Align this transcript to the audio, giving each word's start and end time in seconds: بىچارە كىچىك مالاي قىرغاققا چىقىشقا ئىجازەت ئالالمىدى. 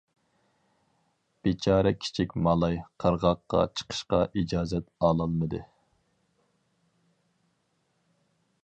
بىچارە 1.47 1.91
كىچىك 2.05 2.33
مالاي 2.47 2.79
قىرغاققا 3.03 3.61
چىقىشقا 3.81 4.23
ئىجازەت 4.43 4.89
ئالالمىدى. 4.97 5.63